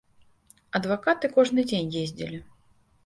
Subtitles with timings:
[0.79, 2.37] Адвакаты кожны дзень ездзілі.